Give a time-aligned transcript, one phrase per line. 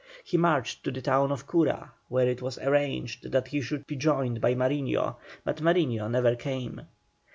[0.23, 3.95] He marched to the town of Cura, where it was arranged that he should be
[3.97, 6.87] joined by Mariño, but Mariño never came.